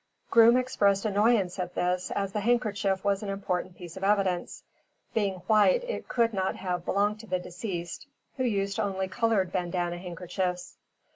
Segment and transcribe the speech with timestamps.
[0.31, 4.63] Groom expressed annoyance at this, as the handkerchief was an important piece of evidence.
[5.13, 9.99] Being white it could not have belonged to the deceased, who used only colored bandana
[9.99, 10.75] handkerchiefs.